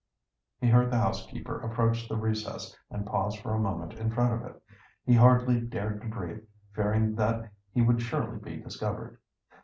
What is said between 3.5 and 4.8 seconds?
a moment in front of it.